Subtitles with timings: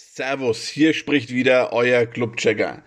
[0.00, 2.84] Servus, hier spricht wieder euer Clubchecker.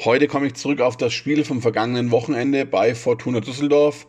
[0.00, 4.08] Heute komme ich zurück auf das Spiel vom vergangenen Wochenende bei Fortuna Düsseldorf.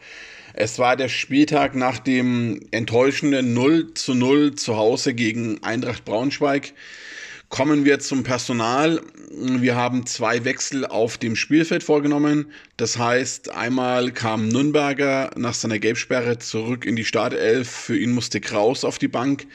[0.55, 6.73] Es war der Spieltag nach dem enttäuschenden 0 zu 0 zu Hause gegen Eintracht Braunschweig.
[7.49, 8.99] Kommen wir zum Personal.
[9.31, 12.51] Wir haben zwei Wechsel auf dem Spielfeld vorgenommen.
[12.77, 17.69] Das heißt, einmal kam Nürnberger nach seiner Gelbsperre zurück in die Startelf.
[17.69, 19.45] Für ihn musste Kraus auf die Bank.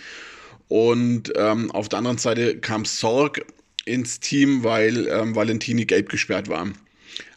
[0.68, 3.44] Und ähm, auf der anderen Seite kam Sorg
[3.84, 6.68] ins Team, weil ähm, Valentini gelb gesperrt war.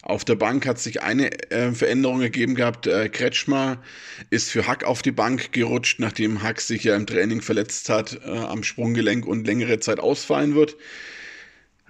[0.02, 2.86] Auf der Bank hat sich eine äh, Veränderung ergeben gehabt.
[2.86, 3.82] Äh, Kretschmer
[4.30, 8.18] ist für Hack auf die Bank gerutscht, nachdem Hack sich ja im Training verletzt hat
[8.24, 10.76] äh, am Sprunggelenk und längere Zeit ausfallen wird.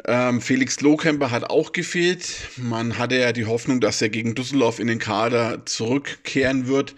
[0.07, 2.29] Ähm, Felix Lohkemper hat auch gefehlt.
[2.57, 6.95] Man hatte ja die Hoffnung, dass er gegen Düsseldorf in den Kader zurückkehren wird.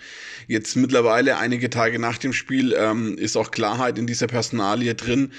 [0.47, 5.33] Jetzt mittlerweile, einige Tage nach dem Spiel, ähm, ist auch Klarheit in dieser Personalie drin.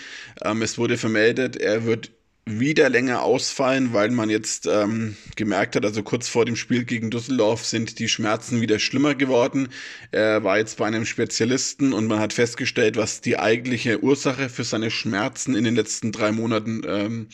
[0.44, 2.12] Ähm, es wurde vermeldet, er wird
[2.46, 7.12] wieder länger ausfallen, weil man jetzt ähm, gemerkt hat, also kurz vor dem Spiel gegen
[7.12, 9.70] Düsseldorf sind die Schmerzen wieder schlimmer geworden.
[10.12, 14.64] Er war jetzt bei einem Spezialisten und man hat festgestellt, was die eigentliche Ursache für
[14.64, 17.28] seine Schmerzen in den letzten drei Monaten ähm,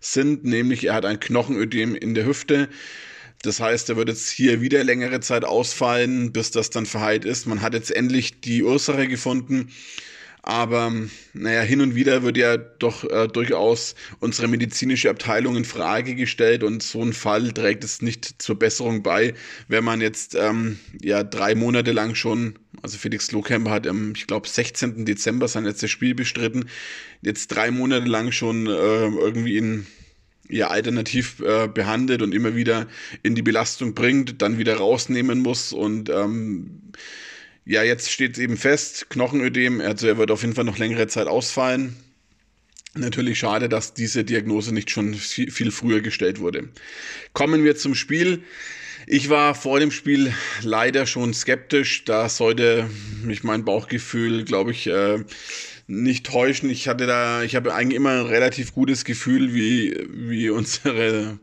[0.00, 2.68] sind, nämlich er hat ein Knochenödem in der Hüfte.
[3.42, 7.46] Das heißt, er wird jetzt hier wieder längere Zeit ausfallen, bis das dann verheilt ist.
[7.46, 9.70] Man hat jetzt endlich die Ursache gefunden.
[10.46, 10.92] Aber
[11.32, 16.62] naja, hin und wieder wird ja doch äh, durchaus unsere medizinische Abteilung in Frage gestellt
[16.62, 19.32] und so ein Fall trägt es nicht zur Besserung bei,
[19.68, 24.26] wenn man jetzt ähm, ja drei Monate lang schon, also Felix Lohkemper hat am, ich
[24.26, 25.06] glaube, 16.
[25.06, 26.66] Dezember sein letztes Spiel bestritten,
[27.22, 29.86] jetzt drei Monate lang schon äh, irgendwie in
[30.50, 32.86] ja alternativ äh, behandelt und immer wieder
[33.22, 36.82] in die Belastung bringt, dann wieder rausnehmen muss und ähm,
[37.66, 41.06] ja, jetzt steht es eben fest, Knochenödem, also er wird auf jeden Fall noch längere
[41.06, 41.96] Zeit ausfallen.
[42.96, 46.68] Natürlich schade, dass diese Diagnose nicht schon viel früher gestellt wurde.
[47.32, 48.44] Kommen wir zum Spiel.
[49.06, 52.04] Ich war vor dem Spiel leider schon skeptisch.
[52.04, 52.88] Da sollte
[53.22, 55.24] mich mein Bauchgefühl, glaube ich, äh,
[55.88, 56.70] nicht täuschen.
[56.70, 61.40] Ich hatte da, ich habe eigentlich immer ein relativ gutes Gefühl, wie, wie unsere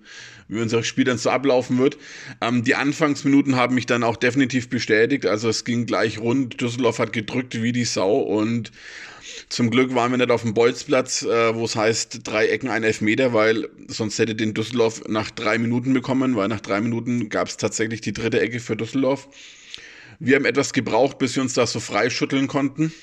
[0.52, 1.98] wie unser Spiel dann so ablaufen wird.
[2.42, 5.26] Ähm, die Anfangsminuten haben mich dann auch definitiv bestätigt.
[5.26, 6.60] Also es ging gleich rund.
[6.62, 8.72] Düsseldorf hat gedrückt wie die Sau und
[9.48, 12.84] zum Glück waren wir nicht auf dem Bolzplatz, äh, wo es heißt drei Ecken, ein
[12.84, 17.48] Elfmeter, weil sonst hätte den Düsseldorf nach drei Minuten bekommen, weil nach drei Minuten gab
[17.48, 19.30] es tatsächlich die dritte Ecke für Düsseldorf.
[20.20, 22.94] Wir haben etwas gebraucht, bis wir uns da so freischütteln konnten.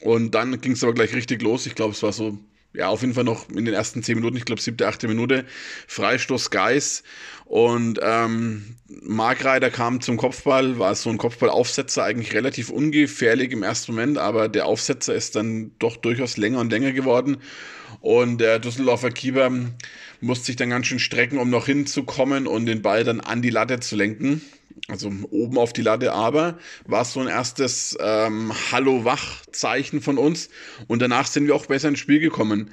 [0.00, 1.66] Und dann ging es aber gleich richtig los.
[1.66, 2.38] Ich glaube, es war so
[2.74, 5.44] ja, auf jeden Fall noch in den ersten zehn Minuten, ich glaube siebte, achte Minute,
[5.86, 7.04] Freistoß Geis.
[7.44, 13.92] Und ähm, Markreiter kam zum Kopfball, war so ein Kopfballaufsetzer, eigentlich relativ ungefährlich im ersten
[13.92, 17.36] Moment, aber der Aufsetzer ist dann doch durchaus länger und länger geworden.
[18.00, 19.52] Und der Düsseldorfer Keeper
[20.20, 23.50] musste sich dann ganz schön strecken, um noch hinzukommen und den Ball dann an die
[23.50, 24.42] Latte zu lenken
[24.88, 30.50] also oben auf die Latte, aber war so ein erstes ähm, Hallo-Wach-Zeichen von uns
[30.88, 32.70] und danach sind wir auch besser ins Spiel gekommen.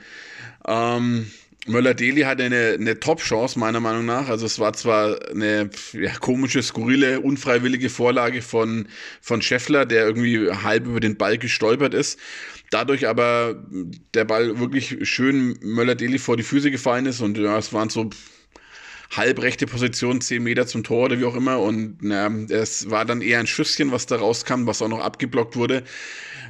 [0.68, 1.32] Ähm,
[1.68, 4.30] Möller-Deli hatte eine, eine Top-Chance, meiner Meinung nach.
[4.30, 8.88] Also es war zwar eine ja, komische, skurrile, unfreiwillige Vorlage von,
[9.22, 12.20] von Scheffler, der irgendwie halb über den Ball gestolpert ist.
[12.72, 13.64] Dadurch aber
[14.16, 18.10] der Ball wirklich schön Möller-Deli vor die Füße gefallen ist und ja, es waren so
[19.12, 21.60] halbrechte Position, 10 Meter zum Tor oder wie auch immer.
[21.60, 25.56] Und na, es war dann eher ein Schüsschen, was da rauskam, was auch noch abgeblockt
[25.56, 25.84] wurde.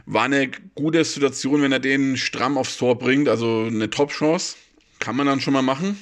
[0.05, 3.27] War eine gute Situation, wenn er den stramm aufs Tor bringt.
[3.27, 4.55] Also eine Top-Chance.
[4.99, 5.97] Kann man dann schon mal machen.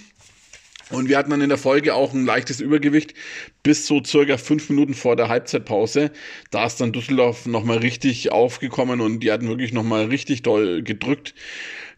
[0.90, 3.14] Und wir hatten dann in der Folge auch ein leichtes Übergewicht
[3.62, 6.12] bis so circa fünf Minuten vor der Halbzeitpause.
[6.50, 11.36] Da ist dann Düsseldorf nochmal richtig aufgekommen und die hatten wirklich nochmal richtig doll gedrückt.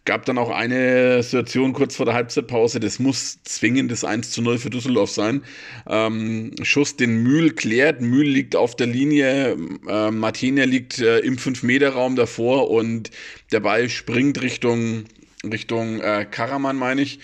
[0.04, 4.42] Gab dann auch eine Situation kurz vor der Halbzeitpause, das muss zwingend das 1 zu
[4.42, 5.44] 0 für Düsseldorf sein.
[5.88, 9.56] Ähm, Schuss den Mühl klärt, Mühl liegt auf der Linie,
[9.88, 13.12] äh, Martinia liegt äh, im 5-Meter-Raum davor und
[13.52, 15.06] der Ball springt Richtung,
[15.44, 17.20] Richtung äh, Karaman, meine ich.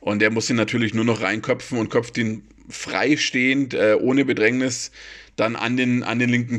[0.00, 4.90] Und der muss ihn natürlich nur noch reinköpfen und köpft ihn freistehend, äh, ohne Bedrängnis,
[5.36, 6.58] dann an den, an den linken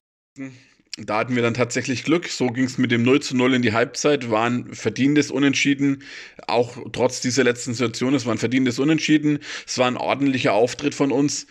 [0.98, 2.28] da hatten wir dann tatsächlich Glück.
[2.28, 4.30] So ging es mit dem 0 zu 0 in die Halbzeit.
[4.30, 6.04] War ein verdientes Unentschieden.
[6.48, 8.14] Auch trotz dieser letzten Situation.
[8.14, 9.40] Es war ein verdientes Unentschieden.
[9.66, 11.48] Es war ein ordentlicher Auftritt von uns.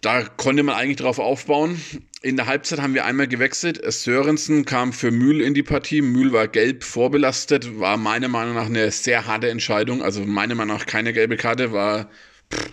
[0.00, 1.80] Da konnte man eigentlich drauf aufbauen.
[2.22, 3.80] In der Halbzeit haben wir einmal gewechselt.
[3.92, 6.02] Sörensen kam für Mühl in die Partie.
[6.02, 7.78] Mühl war gelb vorbelastet.
[7.78, 10.02] War meiner Meinung nach eine sehr harte Entscheidung.
[10.02, 11.72] Also meiner Meinung nach keine gelbe Karte.
[11.72, 12.10] War,
[12.52, 12.70] pff,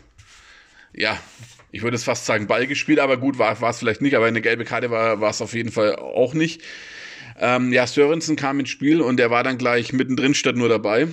[0.94, 1.20] ja,
[1.72, 4.26] ich würde es fast sagen, Ball gespielt, aber gut, war, war es vielleicht nicht, aber
[4.26, 6.62] eine gelbe Karte war, war es auf jeden Fall auch nicht.
[7.40, 11.08] Ähm, ja, Sörensen kam ins Spiel und der war dann gleich mittendrin statt nur dabei.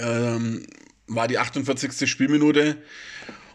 [0.00, 0.66] Ähm,
[1.06, 2.08] war die 48.
[2.08, 2.78] Spielminute.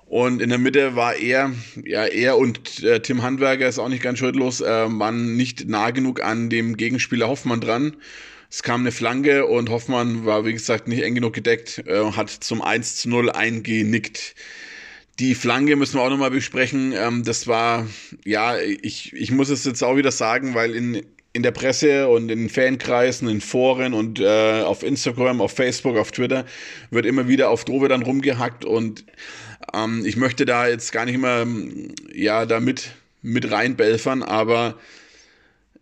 [0.05, 1.51] Und in der Mitte war er,
[1.83, 5.91] ja, er und äh, Tim Handwerker ist auch nicht ganz schuldlos, äh, waren nicht nah
[5.91, 7.95] genug an dem Gegenspieler Hoffmann dran.
[8.49, 12.31] Es kam eine Flanke und Hoffmann war, wie gesagt, nicht eng genug gedeckt, äh, hat
[12.31, 14.33] zum 1 zu 0 eingenickt.
[15.19, 16.93] Die Flanke müssen wir auch nochmal besprechen.
[16.93, 17.87] Ähm, das war,
[18.25, 22.29] ja, ich, ich muss es jetzt auch wieder sagen, weil in, in der Presse und
[22.29, 26.45] in Fankreisen, in Foren und äh, auf Instagram, auf Facebook, auf Twitter
[26.89, 29.05] wird immer wieder auf Drobe dann rumgehackt und
[29.73, 31.45] ähm, ich möchte da jetzt gar nicht immer
[32.13, 32.91] ja damit
[33.21, 34.79] mit reinbelfern, aber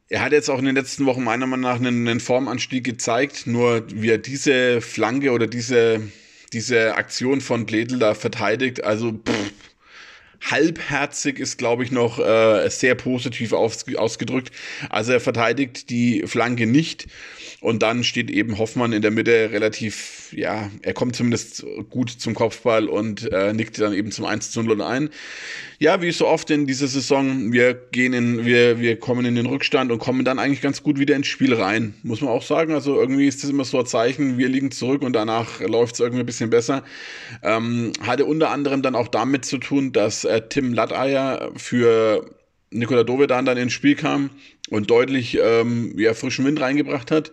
[0.09, 3.45] er hat jetzt auch in den letzten Wochen meiner Meinung nach einen, einen Formanstieg gezeigt,
[3.45, 6.01] nur wie er diese Flanke oder diese
[6.53, 8.83] diese Aktion von Bledel da verteidigt.
[8.83, 9.51] Also pff,
[10.41, 14.51] halbherzig ist, glaube ich, noch äh, sehr positiv aus, ausgedrückt.
[14.89, 17.07] Also er verteidigt die Flanke nicht
[17.59, 22.35] und dann steht eben Hoffmann in der Mitte relativ, ja, er kommt zumindest gut zum
[22.35, 25.09] Kopfball und äh, nickt dann eben zum 1 zu 0 ein.
[25.79, 29.45] Ja, wie so oft in dieser Saison, wir gehen in, wir, wir kommen in den
[29.47, 31.95] Rückstand und kommen dann eigentlich ganz gut wieder ins Spiel rein.
[32.03, 32.73] Muss man auch sagen.
[32.73, 35.99] Also irgendwie ist das immer so ein Zeichen, wir liegen zurück und danach läuft es
[35.99, 36.83] irgendwie ein bisschen besser.
[37.43, 42.29] Ähm, hatte unter anderem dann auch damit zu tun, dass äh, Tim Latteier für
[42.71, 44.29] Nikola Dovedan dann ins Spiel kam
[44.69, 47.31] und deutlich ähm, ja, frischen Wind reingebracht hat.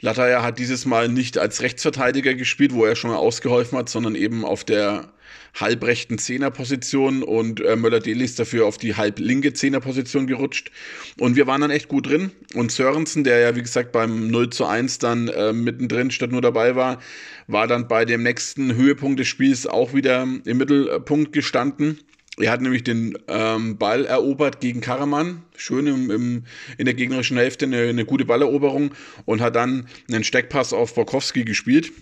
[0.00, 4.14] Lataya hat dieses Mal nicht als Rechtsverteidiger gespielt, wo er schon mal ausgeholfen hat, sondern
[4.14, 5.12] eben auf der
[5.54, 10.70] halbrechten Zehnerposition und äh, Möller-Deli ist dafür auf die halblinke Zehnerposition gerutscht.
[11.18, 12.30] Und wir waren dann echt gut drin.
[12.54, 16.42] Und Sörensen, der ja wie gesagt beim 0 zu 1 dann äh, mittendrin statt nur
[16.42, 17.00] dabei war,
[17.46, 21.98] war dann bei dem nächsten Höhepunkt des Spiels auch wieder im Mittelpunkt gestanden.
[22.38, 26.44] Er hat nämlich den ähm, Ball erobert gegen Karaman, schön im, im,
[26.76, 28.90] in der gegnerischen Hälfte eine, eine gute Balleroberung
[29.24, 31.92] und hat dann einen Steckpass auf Borkowski gespielt.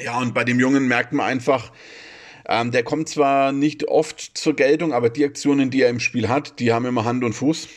[0.00, 1.72] Ja, und bei dem Jungen merkt man einfach,
[2.48, 6.28] ähm, der kommt zwar nicht oft zur Geltung, aber die Aktionen, die er im Spiel
[6.28, 7.68] hat, die haben immer Hand und Fuß.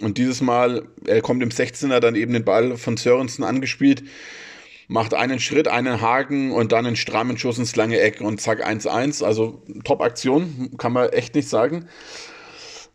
[0.00, 4.02] Und dieses Mal, er kommt im 16er dann eben den Ball von Sörensen angespielt
[4.90, 8.66] macht einen Schritt, einen Haken und dann einen strammen Schuss ins lange Eck und zack
[8.66, 9.24] 1-1.
[9.24, 11.86] Also Top-Aktion, kann man echt nicht sagen.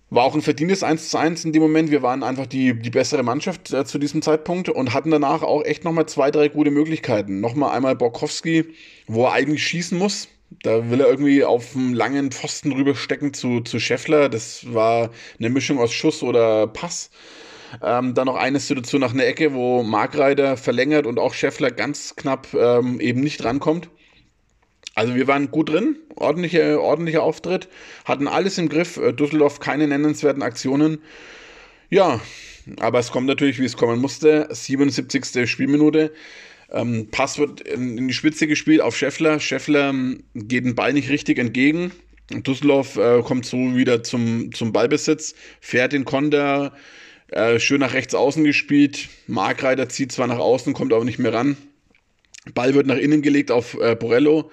[0.10, 1.92] War auch ein verdientes 1 zu 1 in dem Moment.
[1.92, 5.64] Wir waren einfach die, die bessere Mannschaft äh, zu diesem Zeitpunkt und hatten danach auch
[5.64, 7.40] echt nochmal zwei, drei gute Möglichkeiten.
[7.40, 8.66] Nochmal einmal Borkowski,
[9.08, 10.28] wo er eigentlich schießen muss.
[10.64, 14.30] Da will er irgendwie auf einen langen Pfosten rüberstecken zu, zu Scheffler.
[14.30, 17.10] Das war eine Mischung aus Schuss oder Pass.
[17.84, 22.16] Ähm, dann noch eine Situation nach einer Ecke, wo Markreiter verlängert und auch Scheffler ganz
[22.16, 23.90] knapp ähm, eben nicht rankommt.
[24.94, 27.68] Also wir waren gut drin, ordentlicher, ordentlicher Auftritt,
[28.06, 31.00] hatten alles im Griff, äh, Düsseldorf keine nennenswerten Aktionen.
[31.90, 32.22] Ja,
[32.80, 34.48] aber es kommt natürlich, wie es kommen musste.
[34.50, 35.50] 77.
[35.50, 36.14] Spielminute.
[36.72, 39.40] Ähm, Pass wird in, in, die Spitze gespielt auf Scheffler.
[39.40, 41.92] Scheffler ähm, geht den Ball nicht richtig entgegen.
[42.32, 46.74] Düsseldorf äh, kommt so wieder zum, zum Ballbesitz, fährt den Konter
[47.28, 49.10] äh, schön nach rechts außen gespielt.
[49.28, 51.56] Markreiter zieht zwar nach außen, kommt aber nicht mehr ran.
[52.54, 54.52] Ball wird nach innen gelegt auf äh, Borello.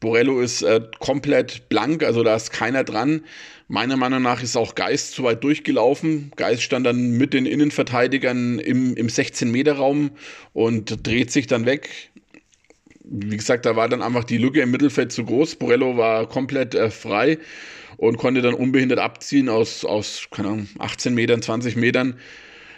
[0.00, 3.22] Borello ist äh, komplett blank, also da ist keiner dran.
[3.66, 6.32] Meiner Meinung nach ist auch Geist zu weit durchgelaufen.
[6.36, 10.10] Geist stand dann mit den Innenverteidigern im, im 16-Meter-Raum
[10.54, 12.10] und dreht sich dann weg.
[13.04, 15.56] Wie gesagt, da war dann einfach die Lücke im Mittelfeld zu groß.
[15.56, 17.38] Borello war komplett äh, frei
[17.96, 22.18] und konnte dann unbehindert abziehen aus, aus keine Ahnung, 18 Metern, 20 Metern.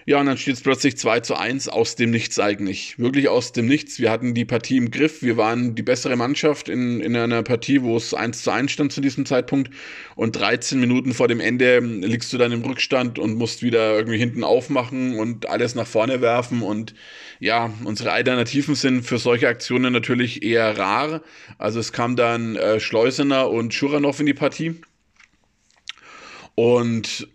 [0.06, 2.98] Ja, und dann steht es plötzlich 2 zu 1 aus dem Nichts eigentlich.
[2.98, 3.98] Wirklich aus dem Nichts.
[3.98, 5.22] Wir hatten die Partie im Griff.
[5.22, 8.92] Wir waren die bessere Mannschaft in, in einer Partie, wo es 1 zu 1 stand
[8.92, 9.70] zu diesem Zeitpunkt.
[10.16, 14.18] Und 13 Minuten vor dem Ende liegst du dann im Rückstand und musst wieder irgendwie
[14.18, 16.62] hinten aufmachen und alles nach vorne werfen.
[16.62, 16.94] Und
[17.38, 21.22] ja, unsere Alternativen sind für solche Aktionen natürlich eher rar.
[21.58, 24.80] Also es kam dann äh, Schleusener und Schuranov in die Partie.
[26.54, 27.28] Und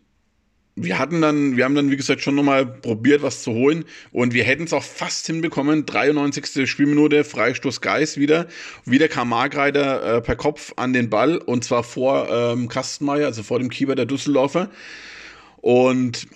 [0.75, 3.85] wir hatten dann, wir haben dann, wie gesagt, schon nochmal probiert, was zu holen.
[4.11, 5.85] Und wir hätten es auch fast hinbekommen.
[5.85, 6.69] 93.
[6.69, 8.47] Spielminute, Freistoß Geis wieder.
[8.83, 11.37] Wieder kam Margreiter äh, per Kopf an den Ball.
[11.37, 14.69] Und zwar vor ähm, Kastenmeier, also vor dem Keeper der Düsseldorfer.
[15.57, 16.27] Und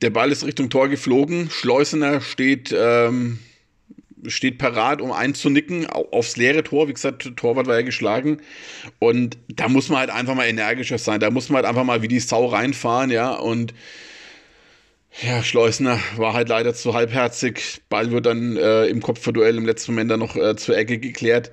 [0.00, 1.50] der Ball ist Richtung Tor geflogen.
[1.50, 3.38] Schleusener steht ähm,
[4.26, 6.88] steht parat, um einzunicken aufs leere Tor.
[6.88, 8.38] Wie gesagt, Torwart war ja geschlagen.
[8.98, 11.20] Und da muss man halt einfach mal energischer sein.
[11.20, 13.32] Da muss man halt einfach mal wie die Sau reinfahren, ja.
[13.32, 13.74] Und
[15.22, 17.82] ja, Schleusner war halt leider zu halbherzig.
[17.88, 21.52] Ball wird dann äh, im Kopfverduell im letzten Moment dann noch äh, zur Ecke geklärt.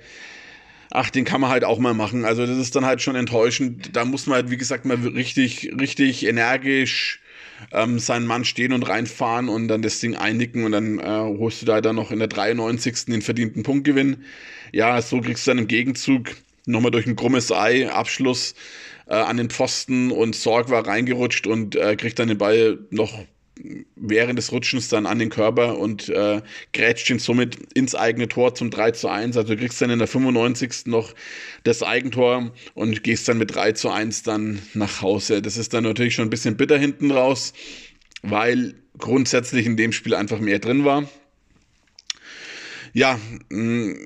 [0.90, 2.24] Ach, den kann man halt auch mal machen.
[2.24, 3.96] Also das ist dann halt schon enttäuschend.
[3.96, 7.21] Da muss man halt, wie gesagt, mal richtig, richtig energisch
[7.70, 11.04] ähm, seinen Mann stehen und reinfahren und dann das Ding einnicken und dann äh,
[11.38, 13.06] holst du da dann noch in der 93.
[13.06, 14.24] den verdienten Punktgewinn.
[14.72, 18.54] Ja, so kriegst du dann im Gegenzug nochmal durch ein krummes Ei Abschluss
[19.06, 23.12] äh, an den Pfosten und Sorg war reingerutscht und äh, kriegt dann den Ball noch
[23.96, 26.40] während des Rutschens dann an den Körper und äh,
[26.72, 29.36] grätscht ihn somit ins eigene Tor zum 3 zu 1.
[29.36, 30.86] Also du kriegst dann in der 95.
[30.86, 31.14] noch
[31.64, 35.42] das Eigentor und gehst dann mit 3 zu 1 dann nach Hause.
[35.42, 37.52] Das ist dann natürlich schon ein bisschen bitter hinten raus,
[38.22, 41.08] weil grundsätzlich in dem Spiel einfach mehr drin war.
[42.94, 43.18] Ja,
[43.50, 43.96] mh,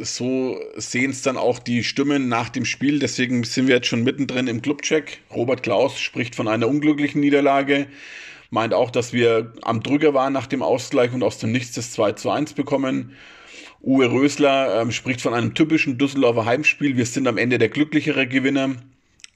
[0.00, 2.98] so sehen es dann auch die Stimmen nach dem Spiel.
[2.98, 5.20] Deswegen sind wir jetzt schon mittendrin im Clubcheck.
[5.30, 7.86] Robert Klaus spricht von einer unglücklichen Niederlage
[8.52, 11.90] meint auch, dass wir am Drücker waren nach dem Ausgleich und aus dem Nichts das
[11.92, 13.16] 2 zu 1 bekommen.
[13.80, 16.96] Uwe Rösler ähm, spricht von einem typischen Düsseldorfer Heimspiel.
[16.96, 18.76] Wir sind am Ende der glücklichere Gewinner.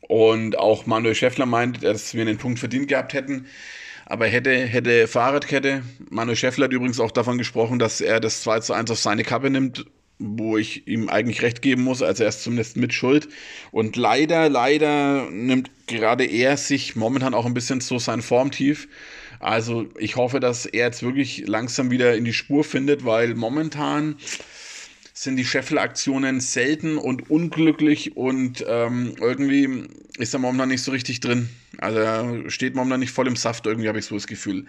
[0.03, 3.47] Und auch Manuel Schäffler meint, dass wir einen Punkt verdient gehabt hätten.
[4.05, 5.83] Aber hätte, hätte Fahrradkette.
[6.11, 9.25] Manuel Schäffler hat übrigens auch davon gesprochen, dass er das 2 zu 1 auf seine
[9.25, 9.87] Kappe nimmt
[10.19, 13.29] wo ich ihm eigentlich recht geben muss, also er ist zumindest mit Schuld.
[13.71, 18.89] Und leider, leider nimmt gerade er sich momentan auch ein bisschen so sein Formtief.
[19.41, 24.17] Also ich hoffe, dass er jetzt wirklich langsam wieder in die Spur findet, weil momentan
[25.13, 31.21] sind die Scheffel-Aktionen selten und unglücklich und ähm, irgendwie ist er momentan nicht so richtig
[31.21, 31.49] drin.
[31.79, 34.67] Also er steht momentan nicht voll im Saft, irgendwie habe ich so das Gefühl.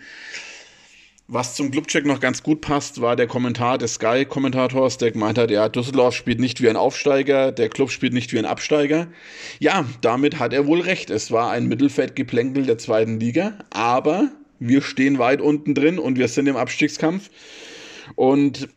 [1.29, 5.51] Was zum Clubcheck noch ganz gut passt, war der Kommentar des Sky-Kommentators, der gemeint hat,
[5.51, 9.07] ja, Düsseldorf spielt nicht wie ein Aufsteiger, der Club spielt nicht wie ein Absteiger.
[9.59, 11.09] Ja, damit hat er wohl recht.
[11.09, 14.29] Es war ein Mittelfeldgeplänkel der zweiten Liga, aber
[14.59, 17.29] wir stehen weit unten drin und wir sind im Abstiegskampf.
[18.15, 18.69] Und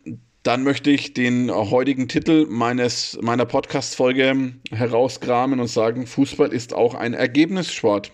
[0.43, 6.97] dann möchte ich den heutigen Titel meines, meiner Podcast-Folge herauskramen und sagen, Fußball ist auch
[6.97, 8.11] ein Ergebnissport.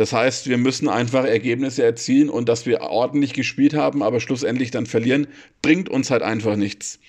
[0.00, 4.70] Das heißt, wir müssen einfach Ergebnisse erzielen und dass wir ordentlich gespielt haben, aber schlussendlich
[4.70, 5.26] dann verlieren,
[5.60, 7.00] bringt uns halt einfach nichts.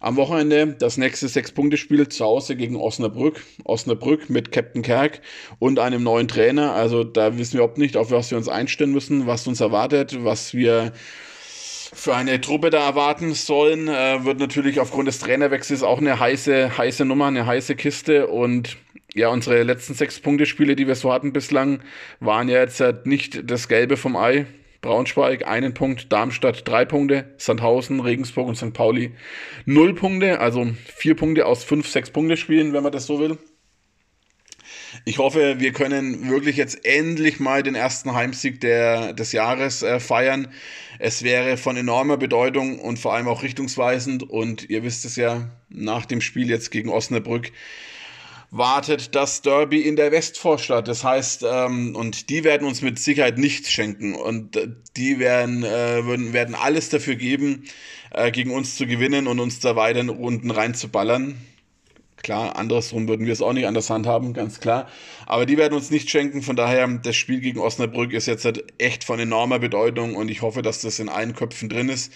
[0.00, 3.40] Am Wochenende das nächste Sechs-Punkte-Spiel zu Hause gegen Osnabrück.
[3.62, 5.20] Osnabrück mit Captain Kerk
[5.60, 6.72] und einem neuen Trainer.
[6.72, 10.24] Also da wissen wir überhaupt nicht, auf was wir uns einstellen müssen, was uns erwartet,
[10.24, 10.94] was wir
[11.92, 13.86] für eine Truppe da erwarten sollen.
[13.86, 18.76] Äh, wird natürlich aufgrund des Trainerwechsels auch eine heiße, heiße Nummer, eine heiße Kiste und
[19.16, 21.80] ja, unsere letzten sechs Punktespiele, die wir so hatten bislang,
[22.20, 24.46] waren ja jetzt halt nicht das Gelbe vom Ei.
[24.82, 28.72] Braunschweig einen Punkt, Darmstadt drei Punkte, Sandhausen, Regensburg und St.
[28.72, 29.12] Pauli
[29.64, 33.38] null Punkte, also vier Punkte aus fünf, sechs Punkte spielen, wenn man das so will.
[35.04, 39.98] Ich hoffe, wir können wirklich jetzt endlich mal den ersten Heimsieg der, des Jahres äh,
[39.98, 40.48] feiern.
[40.98, 44.22] Es wäre von enormer Bedeutung und vor allem auch richtungsweisend.
[44.22, 47.50] Und ihr wisst es ja, nach dem Spiel jetzt gegen Osnabrück
[48.50, 50.88] wartet das Derby in der Westvorstadt.
[50.88, 54.14] Das heißt, ähm, und die werden uns mit Sicherheit nichts schenken.
[54.14, 57.64] Und äh, die werden, äh, würden, werden alles dafür geben,
[58.10, 61.36] äh, gegen uns zu gewinnen und uns da weiter in Runden reinzuballern.
[62.22, 64.88] Klar, andersrum würden wir es auch nicht anders handhaben, ganz klar.
[65.26, 66.42] Aber die werden uns nicht schenken.
[66.42, 70.42] Von daher, das Spiel gegen Osnabrück ist jetzt halt echt von enormer Bedeutung und ich
[70.42, 72.12] hoffe, dass das in allen Köpfen drin ist.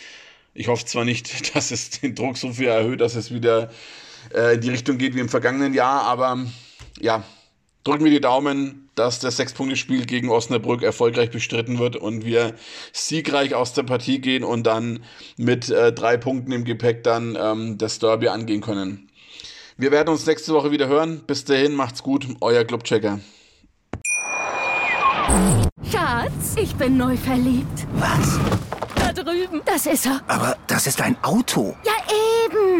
[0.54, 3.70] Ich hoffe zwar nicht, dass es den Druck so viel erhöht, dass es wieder
[4.34, 6.02] äh, in die Richtung geht wie im vergangenen Jahr.
[6.02, 6.38] Aber
[7.00, 7.24] ja,
[7.84, 12.54] drücken wir die Daumen, dass das Sechs-Punkte-Spiel gegen Osnabrück erfolgreich bestritten wird und wir
[12.92, 15.04] siegreich aus der Partie gehen und dann
[15.36, 19.10] mit äh, drei Punkten im Gepäck dann ähm, das Derby angehen können.
[19.76, 21.22] Wir werden uns nächste Woche wieder hören.
[21.26, 23.20] Bis dahin, macht's gut, euer Clubchecker.
[25.90, 27.86] Schatz, ich bin neu verliebt.
[27.94, 28.38] Was?
[28.94, 29.62] Da drüben.
[29.64, 30.20] Das ist er.
[30.26, 31.76] Aber das ist ein Auto.
[31.84, 31.92] Ja,
[32.44, 32.79] eben.